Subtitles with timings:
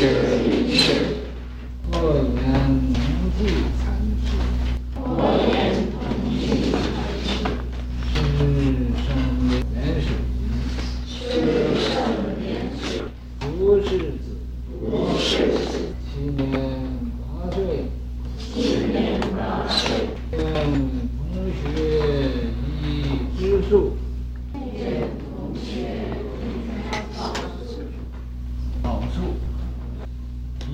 [0.00, 1.19] sure, sure.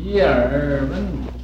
[0.02, 1.35] 一二稳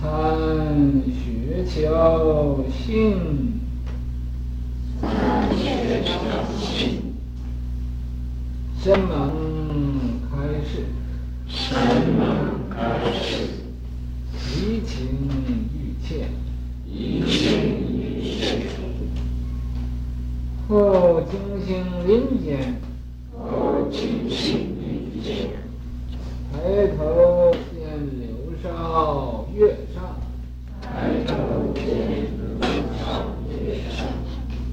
[0.00, 3.51] 参学桥兴。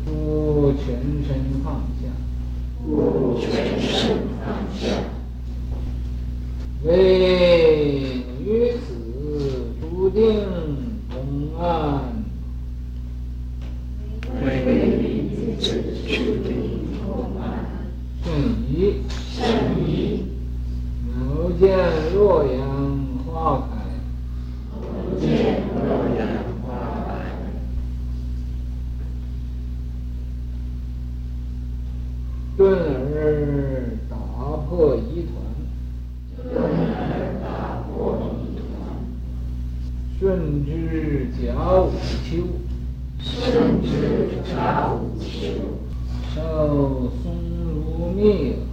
[0.05, 0.85] 不，全
[1.25, 1.29] 身
[1.63, 1.67] 放
[1.99, 2.03] 下，
[3.39, 3.43] 全
[3.79, 4.47] 身放
[4.79, 4.81] 下。
[32.59, 34.17] 顿而打
[34.67, 35.31] 破疑团，
[36.43, 36.59] 顿
[37.41, 37.47] 打
[37.87, 38.59] 破疑团，
[40.19, 40.67] 顺之
[41.41, 41.47] 甲
[41.79, 41.93] 午
[42.25, 42.59] 秋，
[43.21, 43.87] 顺之
[44.43, 45.25] 甲午秋，
[46.35, 47.31] 受松
[47.63, 48.68] 如命。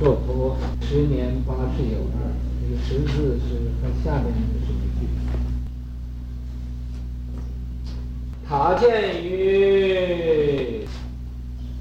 [0.00, 3.48] 佛十年八十有二，这个十字是
[3.82, 5.00] 它下面的是一句。
[8.48, 10.86] 塔建于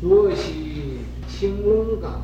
[0.01, 2.21] 卓西青龙岗。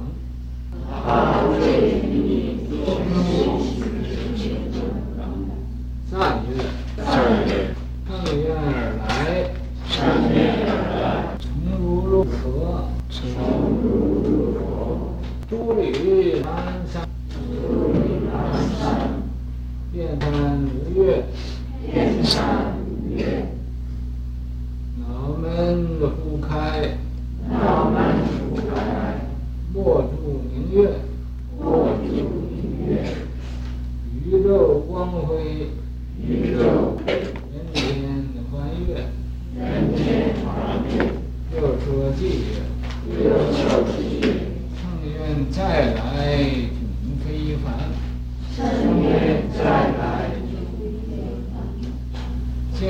[20.20, 20.55] the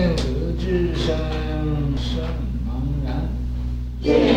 [0.05, 0.23] 静止
[0.59, 1.17] 之生
[1.97, 2.23] 声
[2.63, 2.69] 茫
[3.03, 4.34] 然。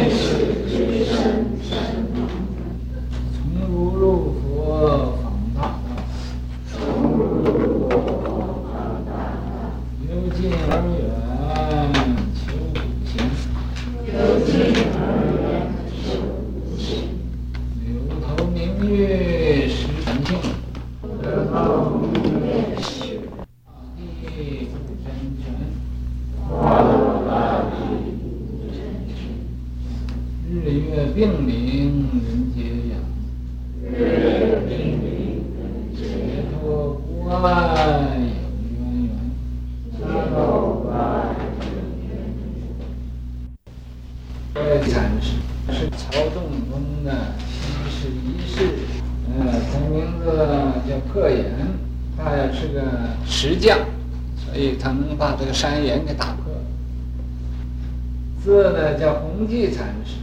[30.50, 32.96] 日月并临人皆养，
[33.82, 35.60] 月并临人
[35.94, 37.28] 皆解脱关
[38.16, 38.24] 有
[38.72, 39.12] 渊源，
[39.92, 40.00] 解
[40.30, 40.36] 脱
[40.84, 40.88] 关
[41.60, 41.68] 有
[42.08, 42.80] 渊源。
[44.54, 44.56] 这
[44.90, 45.36] 禅师
[45.70, 46.00] 是曹
[46.30, 46.36] 洞
[46.70, 46.72] 宗
[47.04, 47.08] 的
[47.50, 47.52] 七
[47.90, 48.56] 十一世，
[49.28, 49.36] 呃，
[49.70, 50.24] 他名字
[50.88, 51.44] 叫破岩，
[52.16, 52.80] 他也是个
[53.26, 53.78] 石匠，
[54.34, 56.44] 所以他能把这个山岩给打破。
[58.42, 60.14] 字呢叫弘济禅师，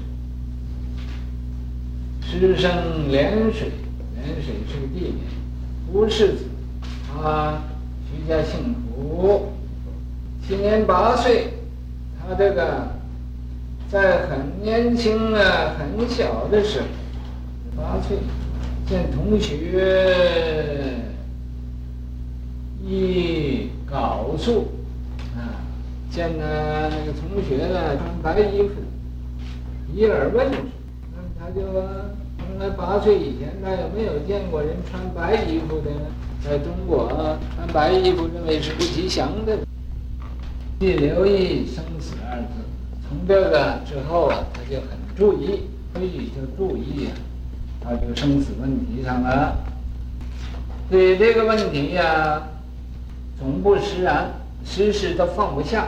[2.39, 2.69] 师生
[3.09, 3.69] 涟水，
[4.17, 5.19] 涟水是个地名，
[5.91, 6.45] 吴氏子，
[7.13, 7.61] 他
[8.09, 9.49] 徐家姓吴，
[10.47, 11.53] 今年八岁，
[12.19, 12.87] 他这个
[13.89, 16.85] 在很年轻啊，很小的时候，
[17.75, 18.17] 八岁
[18.87, 20.93] 见同学
[22.85, 24.67] 一縞素。
[26.11, 26.45] 见呢
[26.89, 28.75] 那个同学呢穿白衣服，
[29.93, 30.49] 一耳问，
[31.37, 31.61] 他就
[32.59, 35.91] 来八岁以前他也没有见过人穿白衣服的，
[36.43, 37.07] 在中国
[37.55, 39.57] 穿白衣服认为是不吉祥的。
[40.79, 42.47] 既留意生死二字，
[43.07, 45.61] 从这个之后啊，他就很注意，
[45.93, 47.15] 所以就注意啊，
[47.81, 49.57] 他这个生死问题上了，
[50.89, 52.47] 对这个问题呀、啊，
[53.39, 54.33] 总不释然，
[54.65, 55.87] 时时都放不下。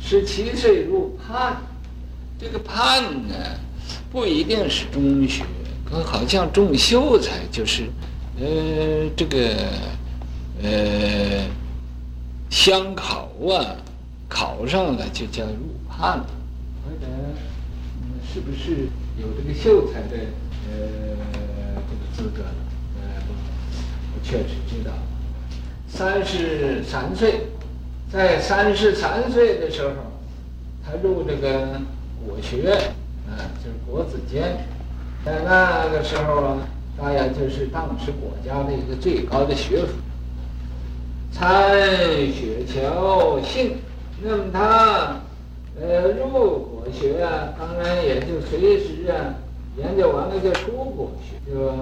[0.00, 1.58] 十七岁入判，
[2.38, 3.34] 这个判呢，
[4.10, 5.44] 不一定是中学，
[5.90, 7.90] 可好像中秀才就是，
[8.40, 9.38] 呃，这个，
[10.62, 11.44] 呃，
[12.48, 13.76] 乡考啊，
[14.28, 16.26] 考上了就叫入判了，
[16.84, 17.06] 或者，
[18.02, 18.88] 嗯，是不是
[19.20, 20.16] 有这个秀才的，
[20.70, 21.16] 呃，
[21.88, 22.54] 这个资格了？
[23.02, 23.22] 呃，
[24.14, 24.92] 我确实知道，
[25.88, 27.46] 三十三岁。
[28.12, 29.90] 在三十三岁的时候，
[30.84, 31.80] 他入这个
[32.26, 32.76] 国学院，
[33.28, 34.66] 啊，就是国子监，
[35.24, 36.58] 在那个时候啊，
[36.96, 39.92] 大约就是当时国家的一个最高的学府。
[41.32, 41.78] 参
[42.32, 43.76] 学侨信，
[44.22, 45.20] 那么他，
[45.80, 49.36] 呃，入国学啊，当然也就随时啊，
[49.76, 51.72] 研究完了就出国学，就，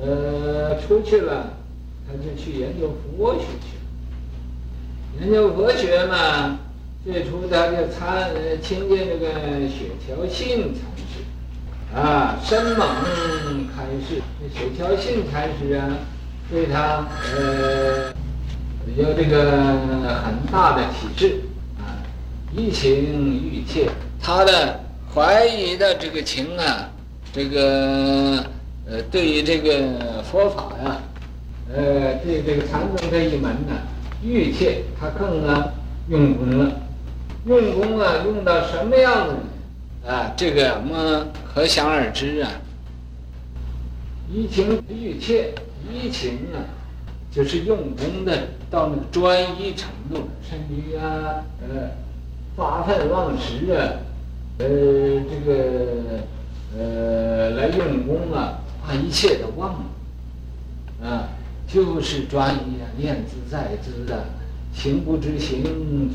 [0.00, 1.54] 呃，出去了，
[2.06, 5.20] 他就去研究佛学去了。
[5.20, 6.60] 研究佛学嘛，
[7.04, 8.30] 最初他就参
[8.62, 9.28] 亲近这个
[9.68, 11.24] 学侨信禅师，
[11.94, 12.86] 啊，深猛
[13.74, 14.20] 开始。
[14.38, 15.88] 这学侨信禅师啊，
[16.50, 18.12] 对他呃
[18.94, 19.52] 有这个
[20.22, 21.40] 很大的启示
[21.78, 21.96] 啊，
[22.54, 22.92] 疑情
[23.42, 23.88] 欲切。
[24.20, 24.80] 他的
[25.14, 26.90] 怀疑的这个情啊，
[27.32, 28.44] 这个
[28.86, 30.98] 呃对于这个佛法呀、
[31.74, 33.82] 呃对这个禅宗这一门呢、啊。
[34.22, 35.72] 欲切，他更啊
[36.08, 36.70] 用功了，
[37.46, 39.40] 用功啊用到什么样子呢？
[40.06, 42.50] 啊，这个我们可想而知啊。
[44.32, 45.54] 疑情欲切，
[45.90, 46.64] 疑情啊，
[47.30, 51.90] 就是用功的到那个专一程度，甚至于啊，呃，
[52.56, 54.04] 发愤忘食啊，
[54.58, 56.20] 呃，这个
[56.76, 59.72] 呃来用功啊，把一切都忘
[61.02, 61.28] 了，啊。
[61.70, 64.24] 就是专一啊，念兹在兹的，
[64.72, 65.62] 行不知行，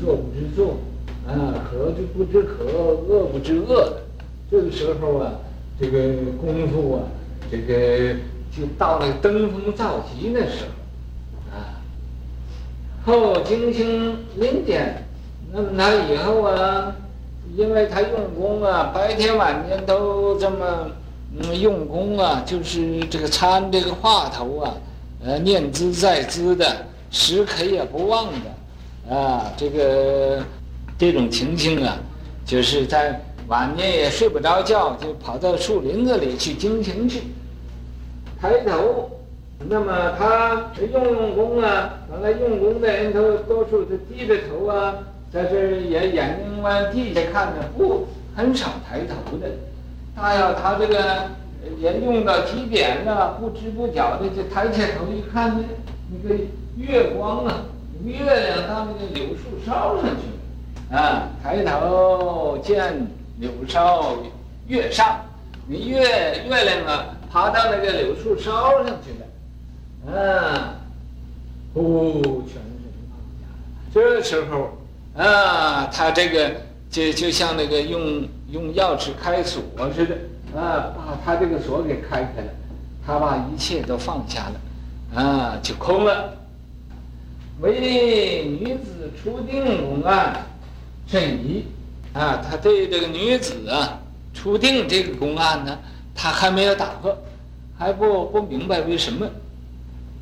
[0.00, 0.78] 坐不知坐，
[1.26, 4.02] 啊，可知不知可，恶不知恶的。
[4.50, 5.32] 这个时候啊，
[5.80, 5.98] 这个
[6.40, 7.02] 功夫啊，
[7.50, 8.14] 这个
[8.50, 10.64] 就到了登峰造极那时
[11.50, 11.80] 候，啊，
[13.04, 15.02] 后精行林间，
[15.52, 16.94] 那么他以后啊，
[17.56, 20.90] 因为他用功啊，白天晚间都这么
[21.38, 24.74] 嗯用功啊，就是这个参这个话头啊。
[25.26, 30.42] 呃，念兹在兹的，时刻也不忘的，啊，这个
[30.98, 31.98] 这种情形啊，
[32.44, 37.22] 就是在晚年也睡不着觉，就跑到树林子里去精行去，
[38.40, 39.10] 抬头，
[39.68, 44.94] 那么他用用功啊，本来用功的人都多数是低着头啊，
[45.32, 49.46] 在这也眼睛往地下看着，不很少抬头的，
[50.16, 50.96] 他要他这个。
[51.80, 55.64] 也用到极点了，不知不觉的就抬起头一看呢，
[56.10, 56.34] 那个
[56.76, 57.64] 月光啊，
[58.04, 60.33] 月亮到那个柳树梢上去了，
[60.90, 63.06] 啊，抬头见
[63.38, 64.16] 柳梢
[64.66, 65.20] 月上，
[65.66, 70.74] 你月月亮啊爬到那个柳树梢上去了，啊，
[71.72, 72.62] 呼，全。
[73.92, 74.76] 这时候
[75.16, 76.50] 啊，他这个
[76.90, 79.62] 就就像那个用用钥匙开锁
[79.94, 80.16] 似的。
[80.58, 82.48] 啊，把他这个锁给开开了，
[83.04, 86.32] 他把一切都放下了，啊，就空了。
[87.60, 90.44] 为女子出定公案
[91.06, 91.64] 甚疑，
[92.12, 94.00] 啊，他对这个女子啊，
[94.32, 95.78] 初定这个公案呢，
[96.14, 97.16] 他还没有打破，
[97.78, 99.26] 还不不明白为什么。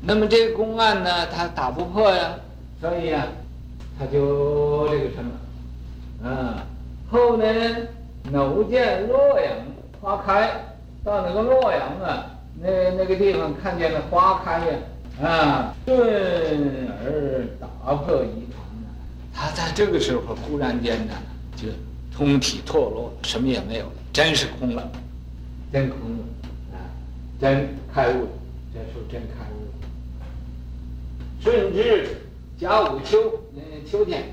[0.01, 2.35] 那么这个公案呢，他打不破呀，
[2.81, 3.25] 所以呀，
[3.97, 6.67] 他就这个什么，啊，
[7.09, 7.45] 后呢，
[8.33, 9.55] 偶见洛阳
[10.01, 10.49] 花开，
[11.03, 12.25] 到那个洛阳啊，
[12.61, 14.75] 那那个地方看见了花开呀，
[15.23, 15.97] 啊，顿
[17.05, 18.45] 而打破疑
[19.43, 21.13] 他在这个时候忽然间呢，
[21.53, 21.67] 就
[22.15, 24.89] 通体脱落，什么也没有了，真是空了，
[25.69, 26.23] 真空了，
[26.71, 26.79] 啊，
[27.41, 28.29] 真开悟了，
[28.73, 30.23] 这时候真开悟了。
[31.41, 32.21] 顺治
[32.57, 33.19] 甲午秋，
[33.53, 34.23] 嗯，秋天，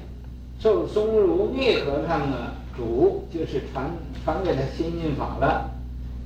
[0.61, 3.91] 受松如密和尚的嘱，就是传
[4.25, 5.69] 传给他心印法了。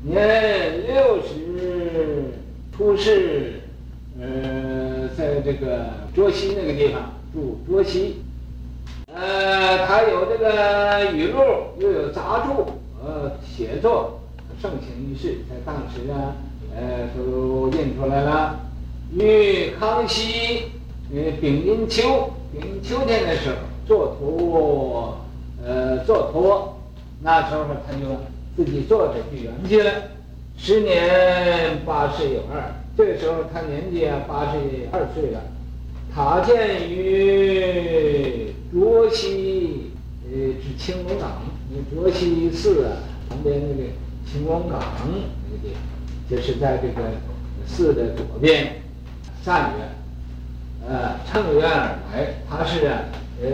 [0.02, 2.34] 年六十
[2.76, 3.62] 出世，
[4.20, 8.16] 呃，在这个卓西那个地方住卓西。
[9.24, 11.38] 呃，他有这个语录，
[11.78, 12.66] 又有杂著，
[13.02, 14.20] 呃，写作
[14.60, 16.36] 盛行于世，在当时啊，
[16.76, 18.60] 呃，都印出来了。
[19.14, 20.64] 与康熙，
[21.10, 25.14] 呃，丙寅秋，丙寅秋天的时候做图，
[25.64, 26.74] 呃，做图，
[27.22, 28.04] 那时候他就
[28.54, 29.90] 自己坐着去圆寂了，
[30.58, 32.74] 时年八十有二。
[32.94, 34.58] 这时候他年纪八十
[34.92, 35.40] 二岁了。
[36.14, 39.92] 塔建于卓西，
[40.24, 41.42] 呃，指青龙岗，
[41.94, 42.96] 卓西寺啊
[43.28, 43.88] 旁边那个
[44.26, 45.76] 青龙岗那个地，
[46.28, 47.08] 就是在这个
[47.68, 48.82] 寺的左边，
[49.44, 52.34] 站着，呃，乘愿而来。
[52.50, 52.84] 他是，
[53.40, 53.48] 呃，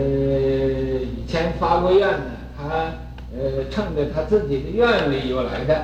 [1.03, 2.23] 以前发过愿呢，
[2.57, 2.95] 他
[3.37, 5.83] 呃乘着他自己的愿力又来的，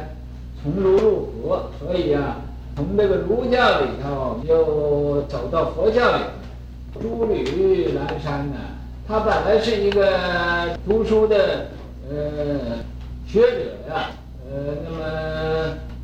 [0.63, 2.38] 从儒入佛，所以啊，
[2.75, 6.24] 从这个儒教里头又走到佛教里。
[7.00, 8.56] 诸吕岚山呢，
[9.08, 11.68] 他本来是一个读书的
[12.10, 12.84] 呃
[13.26, 13.48] 学者
[13.88, 14.12] 呀，
[14.52, 15.04] 呃，那么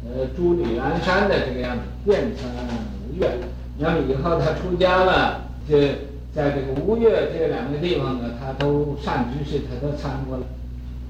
[0.06, 2.50] 呃诸吕岚山的这个样子，变成
[3.10, 3.30] 吴越。
[3.78, 5.78] 那么以后他出家了，就
[6.34, 10.44] 在这个吴越这两个地方呢，他都善知识他都参过了。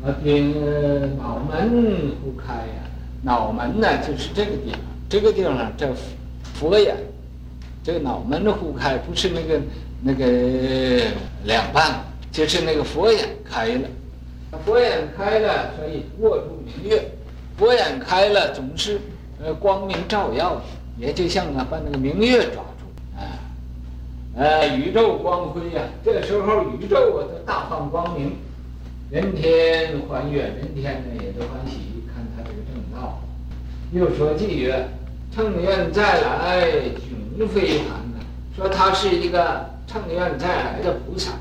[0.04, 2.90] 啊，顶脑门忽开呀，
[3.22, 5.88] 脑门呢就是这个地方，这个地方呢叫
[6.56, 6.96] 佛眼。
[7.84, 9.60] 这个脑门的忽开，不是那个
[10.06, 10.26] 那个
[11.46, 13.88] 两半，就是那个佛眼开了。
[14.66, 17.10] 佛眼开了，所以握住明月。
[17.58, 19.00] 佛眼开了，总是
[19.42, 20.62] 呃光明照耀，
[20.98, 23.24] 也就像啊把那个明月抓住啊。
[24.36, 28.36] 呃，宇宙光辉呀、啊，这时候宇宙啊都大放光明，
[29.10, 33.22] 人天欢悦，人天呢也都欢喜，看他这个正道。
[33.94, 34.86] 又说偈曰
[35.34, 36.68] ：“乘愿再来。”
[37.36, 38.20] 不非凡呐，
[38.56, 41.34] 说他是一个乘愿再来的菩萨，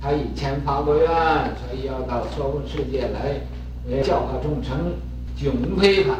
[0.00, 3.40] 他以前发过愿，所以要到娑婆世界来，
[3.90, 4.94] 呃，教化众生。
[5.36, 6.16] 迥非凡，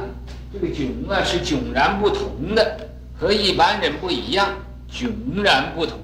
[0.53, 4.49] 这个迥啊是迥然不同的，和一般人不一样，
[4.91, 5.11] 迥
[5.45, 5.97] 然不同。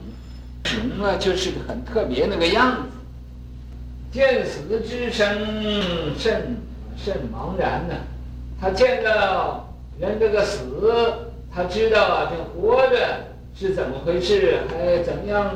[0.63, 2.83] 迥啊就是很特别那个样子。
[4.13, 5.27] 见死之生
[6.17, 6.59] 甚
[6.97, 7.95] 甚茫然呢，
[8.61, 9.69] 他见到
[9.99, 10.63] 人这个死。
[11.53, 12.99] 他知道啊，这活着
[13.59, 15.51] 是怎么回事，还怎么样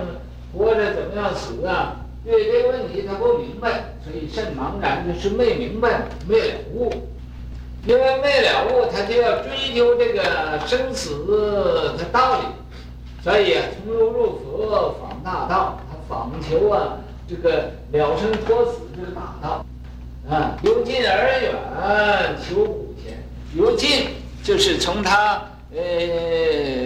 [0.56, 1.96] 活着，怎么样死啊？
[2.24, 6.90] 对这个问题他不明白，所以甚茫然，就是没明白，没了悟。
[7.86, 10.22] 因为没了悟，他就要追究这个
[10.66, 11.26] 生死
[11.98, 12.46] 的道理。
[13.22, 19.66] 所以，从儒入佛访大道，他访求啊这个了生脱死这个大道。
[20.30, 23.22] 啊，由近而远，求古前。
[23.54, 24.08] 由近
[24.42, 25.42] 就是从他。
[25.72, 26.79] 呃，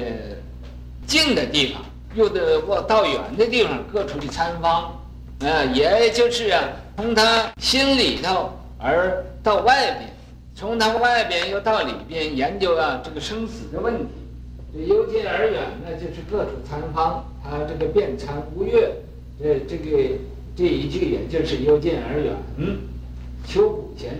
[1.06, 1.82] 近的地方，
[2.14, 4.92] 又得往到远的地方各处去参访，啊、
[5.40, 6.62] 呃，也就是啊，
[6.96, 10.10] 从他心里头而到外边，
[10.54, 14.04] 从他外边又到里边研究啊这个生死的问题。
[14.72, 17.24] 这由近而远呢，就是各处参访。
[17.42, 18.90] 他这个遍参无越，
[19.38, 20.14] 这这个
[20.56, 22.34] 这一句也就是由近而远。
[22.56, 22.78] 嗯，
[23.46, 24.18] 求古钱，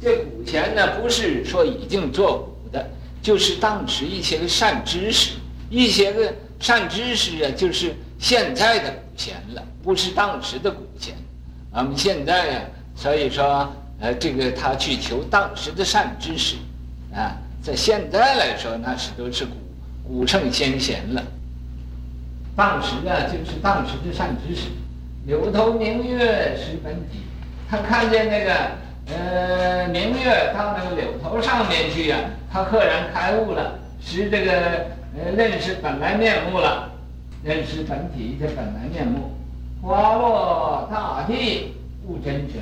[0.00, 2.84] 这古钱呢，不是说已经做古的。
[3.20, 5.34] 就是当时一些个善知识，
[5.72, 11.14] 一些个善知识啊，就是现在的古贤了，不是当时的古贤。
[11.72, 12.60] 我们现在呀，
[12.94, 16.56] 所以说，呃，这个他去求当时的善知识，
[17.14, 19.52] 啊，在现在来说，那是都是古
[20.06, 21.22] 古圣先贤了。
[22.54, 24.68] 当时啊，就是当时的善知识，
[25.24, 27.22] 柳头明月是本体，
[27.70, 28.52] 他看见那个。
[29.04, 34.52] 呃，明月到那个柳头上面去呀、啊，他赫然开悟了，识这个
[35.16, 36.90] 呃认识本来面目了，
[37.42, 39.30] 认识本体的本来面目。
[39.82, 41.74] 花落大地
[42.06, 42.60] 悟真诠，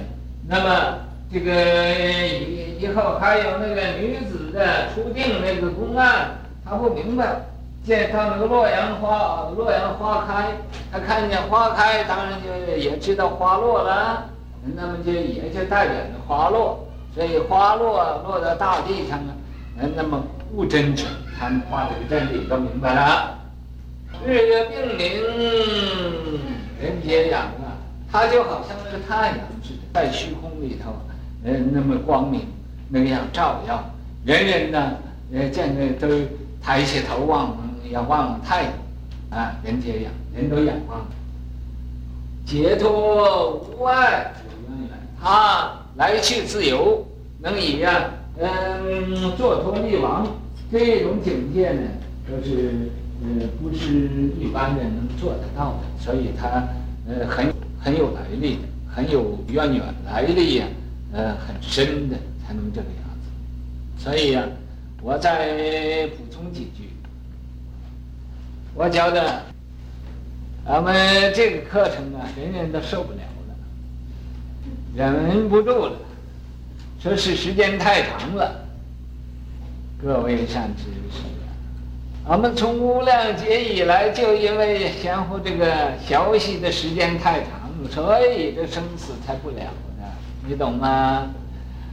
[0.48, 0.98] 那么
[1.32, 1.52] 这个
[1.94, 6.30] 以以后还有那个女子的初定那个公案，
[6.64, 7.42] 他不明白。
[7.82, 10.52] 见到那个洛阳花，洛阳花开，
[10.92, 14.28] 他看见花开，当然就也知道花落了，
[14.76, 19.34] 那么就也就代表着花落，所以花落落到大地上了，
[19.96, 21.08] 那么物真诚，
[21.40, 23.38] 他们画这个真理都明白了。
[24.26, 25.10] 日月并明，
[26.78, 27.80] 人皆阳啊，
[28.12, 30.92] 它就好像那个太阳似的，在虚空里头，
[31.42, 32.42] 嗯，那么光明，
[32.90, 33.82] 那样照耀，
[34.22, 34.92] 人人呢，
[35.32, 36.14] 呃，见着都
[36.62, 37.56] 抬起头望。
[37.90, 38.72] 要望太阳
[39.30, 41.00] 啊，人皆仰，人都仰望。
[42.46, 44.32] 解脱无碍，
[45.20, 47.04] 他来去自由，
[47.40, 50.24] 能以呀，嗯，坐脱力亡，
[50.70, 51.82] 这种境界呢，
[52.28, 52.90] 都是
[53.22, 54.08] 呃，不是
[54.38, 55.80] 一般人能做得到的。
[55.98, 56.68] 所以他
[57.08, 60.66] 呃，很很有来历的，很有渊源，来历呀，
[61.12, 64.02] 呃，很深的，才能这个样子。
[64.04, 64.44] 所以呀，
[65.02, 66.90] 我再补充几句。
[68.74, 69.42] 我觉得，
[70.64, 70.94] 咱们
[71.34, 73.54] 这个课程啊，人人都受不了了，
[74.94, 75.92] 忍不住了，
[77.00, 78.69] 说是时间太长了。
[80.02, 81.20] 各位善知识
[82.24, 90.04] 啊，俺们从无量劫以来，就因为相互这个消息的时间太长，所以这生死才不了的，
[90.48, 91.26] 你懂吗？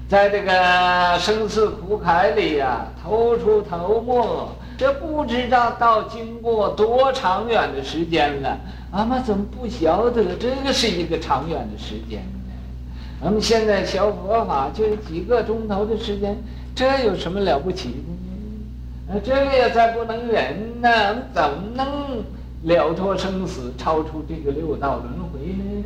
[0.07, 4.49] 在这个生死苦海里呀、啊，头出头没。
[4.77, 8.57] 这不知道到经过多长远的时间了，
[8.91, 13.23] 俺们怎么不晓得这个是一个长远的时间呢？
[13.23, 16.37] 俺们现在学佛法就几个钟头的时间，
[16.77, 17.89] 这有什么了不起
[19.07, 19.19] 的呢？
[19.25, 20.89] 这个也再不能忍呢，
[21.33, 22.23] 怎么能
[22.65, 25.83] 了脱生死，超出这个六道轮回呢？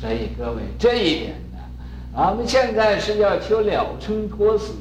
[0.00, 1.58] 所以各位这一点呢，
[2.14, 4.74] 俺们现在是要求了生脱死，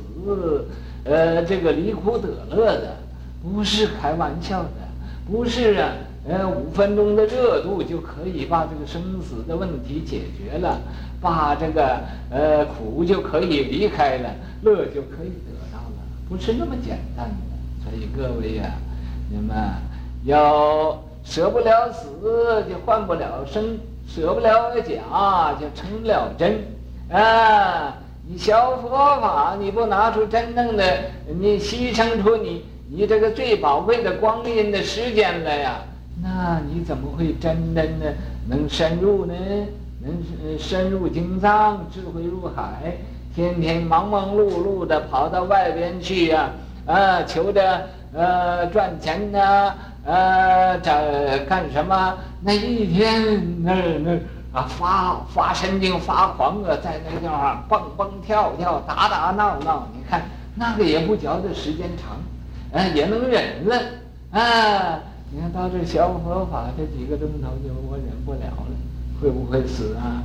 [1.04, 2.96] 呃，这个离苦得乐的。
[3.42, 4.70] 不是开玩笑的，
[5.32, 5.94] 不是啊，
[6.30, 10.80] 呃，五分钟的热度就可以把这个生死的问题解决了，
[11.20, 14.30] 把这个呃苦就可以离开了，
[14.62, 15.98] 乐就可以得到了，
[16.30, 17.84] 不是那么简单的。
[17.84, 18.66] 所以各位呀、
[19.32, 19.58] 你们
[20.24, 26.60] 要舍不了死就换不了生，舍不了假就成不了真
[27.12, 27.98] 啊！
[28.28, 30.86] 你学佛法，你不拿出真正的，
[31.40, 32.64] 你牺牲出你。
[32.92, 35.80] 你这个最宝贵的光阴的时间来呀，
[36.22, 38.14] 那你怎么会真正的
[38.48, 39.34] 能深入呢？
[40.02, 42.98] 能深入经藏，智慧入海，
[43.36, 46.50] 天天忙忙碌碌的跑到外边去呀、
[46.86, 52.18] 啊，求着呃赚钱呐、啊，呃，这干什么？
[52.42, 54.14] 那一天那那
[54.58, 60.22] 啊发发神经发狂啊，在那个地方蹦蹦跳跳，打打闹闹，你看
[60.56, 62.18] 那个也不觉得时间长。
[62.72, 63.78] 哎，也能忍了，
[64.32, 65.00] 啊！
[65.32, 68.76] 你看他这学佛法这几个钟头就我忍不了了，
[69.22, 70.24] 会不会死啊？